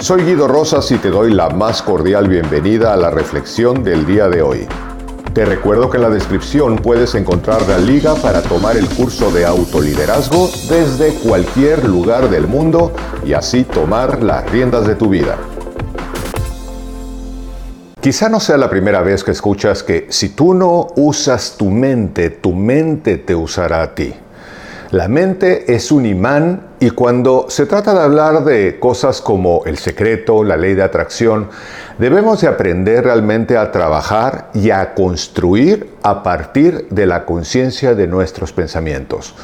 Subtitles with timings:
[0.00, 4.28] Soy Guido Rosas y te doy la más cordial bienvenida a la reflexión del día
[4.28, 4.68] de hoy.
[5.34, 9.44] Te recuerdo que en la descripción puedes encontrar la liga para tomar el curso de
[9.44, 12.92] autoliderazgo desde cualquier lugar del mundo
[13.26, 15.36] y así tomar las riendas de tu vida.
[18.00, 22.30] Quizá no sea la primera vez que escuchas que si tú no usas tu mente,
[22.30, 24.14] tu mente te usará a ti.
[24.90, 29.76] La mente es un imán y cuando se trata de hablar de cosas como el
[29.76, 31.50] secreto, la ley de atracción,
[31.98, 38.06] debemos de aprender realmente a trabajar y a construir a partir de la conciencia de
[38.06, 39.34] nuestros pensamientos.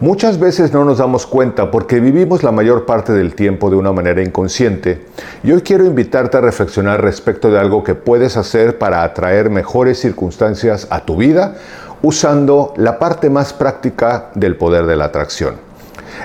[0.00, 3.92] Muchas veces no nos damos cuenta porque vivimos la mayor parte del tiempo de una
[3.92, 5.06] manera inconsciente
[5.44, 10.00] y hoy quiero invitarte a reflexionar respecto de algo que puedes hacer para atraer mejores
[10.00, 11.54] circunstancias a tu vida
[12.02, 15.56] usando la parte más práctica del poder de la atracción.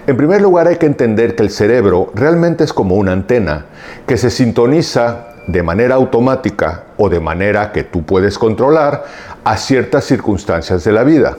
[0.08, 3.66] En primer lugar hay que entender que el cerebro realmente es como una antena
[4.06, 9.06] que se sintoniza de manera automática o de manera que tú puedes controlar
[9.44, 11.38] a ciertas circunstancias de la vida.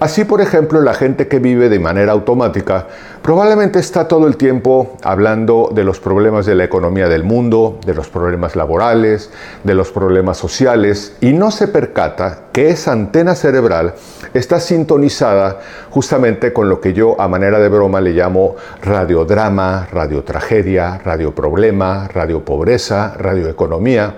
[0.00, 2.86] Así, por ejemplo, la gente que vive de manera automática
[3.22, 7.94] probablemente está todo el tiempo hablando de los problemas de la economía del mundo, de
[7.94, 9.30] los problemas laborales,
[9.62, 13.94] de los problemas sociales y no se percata que esa antena cerebral
[14.34, 20.98] está sintonizada justamente con lo que yo a manera de broma le llamo radiodrama, radiotragedia,
[21.04, 24.14] radioproblema, radiopobreza, radioeconomía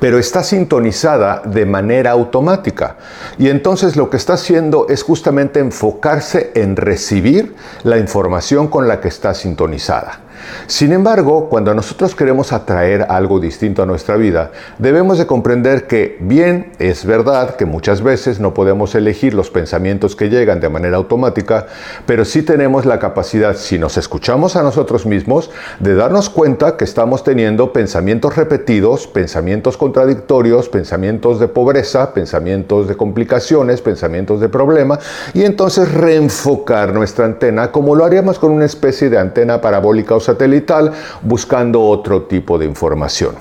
[0.00, 2.96] pero está sintonizada de manera automática.
[3.38, 9.00] Y entonces lo que está haciendo es justamente enfocarse en recibir la información con la
[9.00, 10.25] que está sintonizada.
[10.66, 16.16] Sin embargo, cuando nosotros queremos atraer algo distinto a nuestra vida, debemos de comprender que
[16.20, 20.96] bien es verdad que muchas veces no podemos elegir los pensamientos que llegan de manera
[20.96, 21.66] automática,
[22.06, 26.84] pero sí tenemos la capacidad, si nos escuchamos a nosotros mismos, de darnos cuenta que
[26.84, 34.98] estamos teniendo pensamientos repetidos, pensamientos contradictorios, pensamientos de pobreza, pensamientos de complicaciones, pensamientos de problema,
[35.34, 40.92] y entonces reenfocar nuestra antena como lo haríamos con una especie de antena parabólica satelital
[41.22, 43.34] buscando otro tipo de información.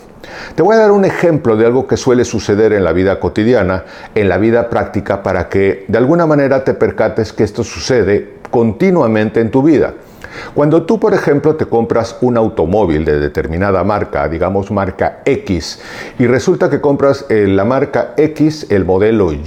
[0.55, 3.85] Te voy a dar un ejemplo de algo que suele suceder en la vida cotidiana,
[4.15, 9.39] en la vida práctica, para que de alguna manera te percates que esto sucede continuamente
[9.41, 9.93] en tu vida.
[10.53, 15.79] Cuando tú, por ejemplo, te compras un automóvil de determinada marca, digamos marca X,
[16.19, 19.43] y resulta que compras eh, la marca X, el modelo Y,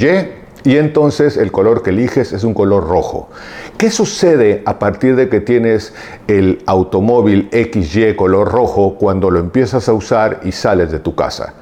[0.65, 3.29] y entonces el color que eliges es un color rojo.
[3.77, 5.95] ¿Qué sucede a partir de que tienes
[6.27, 11.55] el automóvil XY color rojo cuando lo empiezas a usar y sales de tu casa?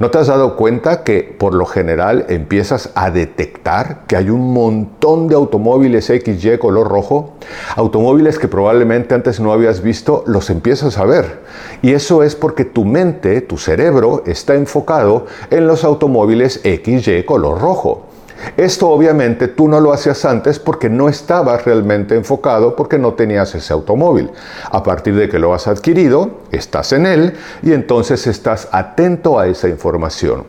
[0.00, 4.54] ¿No te has dado cuenta que por lo general empiezas a detectar que hay un
[4.54, 7.34] montón de automóviles XY color rojo?
[7.76, 11.40] Automóviles que probablemente antes no habías visto, los empiezas a ver.
[11.82, 17.60] Y eso es porque tu mente, tu cerebro, está enfocado en los automóviles XY color
[17.60, 18.06] rojo.
[18.56, 23.54] Esto obviamente tú no lo hacías antes porque no estabas realmente enfocado, porque no tenías
[23.54, 24.30] ese automóvil.
[24.70, 29.46] A partir de que lo has adquirido, estás en él y entonces estás atento a
[29.46, 30.44] esa información.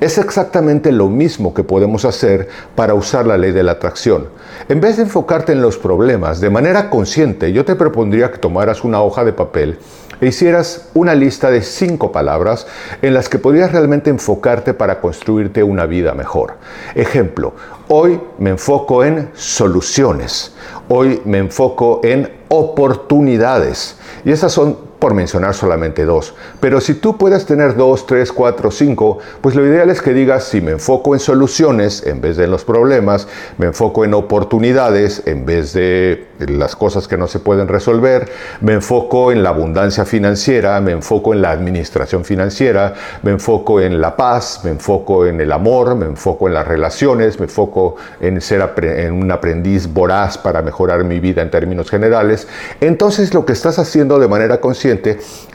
[0.00, 4.28] Es exactamente lo mismo que podemos hacer para usar la ley de la atracción.
[4.68, 8.82] En vez de enfocarte en los problemas de manera consciente, yo te propondría que tomaras
[8.82, 9.78] una hoja de papel
[10.20, 12.66] e hicieras una lista de cinco palabras
[13.02, 16.54] en las que podrías realmente enfocarte para construirte una vida mejor.
[16.94, 17.54] Ejemplo,
[17.88, 20.54] hoy me enfoco en soluciones,
[20.88, 23.96] hoy me enfoco en oportunidades.
[24.24, 26.34] Y esas son por mencionar solamente dos.
[26.60, 30.44] Pero si tú puedes tener dos, tres, cuatro, cinco, pues lo ideal es que digas,
[30.44, 33.26] si me enfoco en soluciones en vez de en los problemas,
[33.58, 38.74] me enfoco en oportunidades en vez de las cosas que no se pueden resolver, me
[38.74, 44.16] enfoco en la abundancia financiera, me enfoco en la administración financiera, me enfoco en la
[44.16, 48.60] paz, me enfoco en el amor, me enfoco en las relaciones, me enfoco en ser
[48.82, 52.48] en un aprendiz voraz para mejorar mi vida en términos generales,
[52.80, 54.89] entonces lo que estás haciendo de manera consciente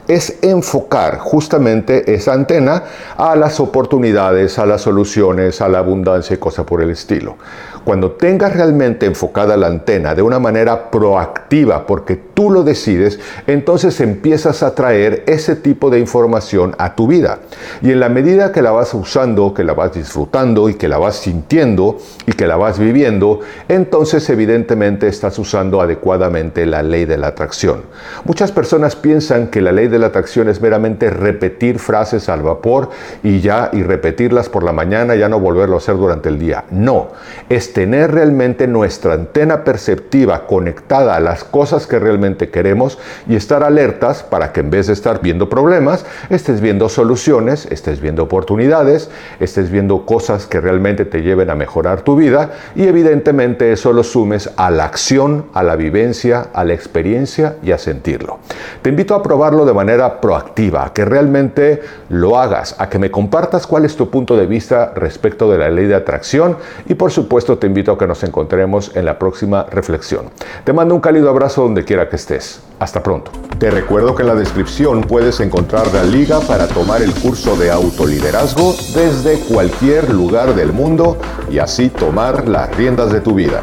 [0.08, 2.84] es enfocar justamente esa antena
[3.16, 7.36] a las oportunidades, a las soluciones, a la abundancia y cosas por el estilo.
[7.84, 14.00] Cuando tengas realmente enfocada la antena de una manera proactiva, porque tú lo decides, entonces
[14.00, 17.38] empiezas a traer ese tipo de información a tu vida.
[17.82, 20.98] Y en la medida que la vas usando, que la vas disfrutando y que la
[20.98, 27.18] vas sintiendo y que la vas viviendo, entonces evidentemente estás usando adecuadamente la ley de
[27.18, 27.82] la atracción.
[28.24, 32.90] Muchas personas piensan que la ley de la atracción es meramente repetir frases al vapor
[33.22, 36.64] y ya, y repetirlas por la mañana, ya no volverlo a hacer durante el día.
[36.70, 37.08] No,
[37.48, 43.64] es tener realmente nuestra antena perceptiva conectada a las cosas que realmente queremos y estar
[43.64, 49.10] alertas para que en vez de estar viendo problemas, estés viendo soluciones, estés viendo oportunidades,
[49.40, 54.04] estés viendo cosas que realmente te lleven a mejorar tu vida y evidentemente eso lo
[54.04, 58.38] sumes a la acción, a la vivencia, a la experiencia y a sentirlo.
[58.82, 63.10] Te invito a probarlo de manera proactiva, a que realmente lo hagas, a que me
[63.10, 67.10] compartas cuál es tu punto de vista respecto de la ley de atracción y por
[67.10, 70.26] supuesto te invito a que nos encontremos en la próxima reflexión.
[70.64, 72.62] Te mando un cálido abrazo donde quiera que estés.
[72.78, 73.30] Hasta pronto.
[73.58, 77.70] Te recuerdo que en la descripción puedes encontrar la liga para tomar el curso de
[77.70, 81.16] autoliderazgo desde cualquier lugar del mundo
[81.50, 83.62] y así tomar las riendas de tu vida.